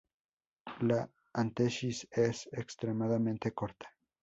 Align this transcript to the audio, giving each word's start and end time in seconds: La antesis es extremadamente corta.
La 0.79 1.07
antesis 1.31 2.07
es 2.09 2.49
extremadamente 2.53 3.51
corta. 3.53 3.93